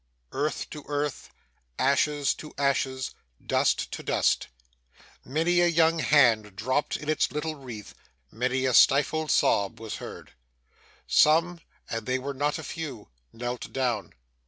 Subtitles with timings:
[0.31, 1.29] Earth to earth,
[1.77, 3.13] ashes to ashes,
[3.45, 4.47] dust to dust!
[5.23, 7.93] Many a young hand dropped in its little wreath,
[8.31, 10.33] many a stifled sob was heard.
[11.05, 14.13] Some and they were not a few knelt down.